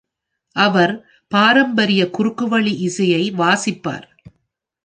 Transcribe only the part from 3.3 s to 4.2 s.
வாசிப்பார்.